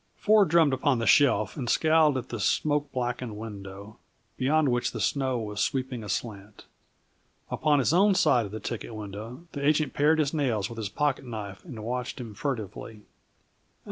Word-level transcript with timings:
Ford 0.17 0.49
drummed 0.49 0.73
upon 0.73 0.97
the 0.97 1.05
shelf 1.05 1.55
and 1.55 1.69
scowled 1.69 2.17
at 2.17 2.29
the 2.29 2.39
smoke 2.39 2.91
blackened 2.91 3.37
window, 3.37 3.99
beyond 4.35 4.69
which 4.69 4.93
the 4.93 4.99
snow 4.99 5.37
was 5.37 5.61
sweeping 5.61 6.03
aslant. 6.03 6.65
Upon 7.51 7.77
his 7.77 7.93
own 7.93 8.15
side 8.15 8.47
of 8.47 8.51
the 8.51 8.59
ticket 8.59 8.95
window, 8.95 9.45
the 9.51 9.63
agent 9.63 9.93
pared 9.93 10.17
his 10.17 10.33
nails 10.33 10.69
with 10.69 10.79
his 10.79 10.89
pocket 10.89 11.25
knife 11.25 11.63
and 11.65 11.83
watched 11.83 12.19
him 12.19 12.33
furtively. 12.33 13.03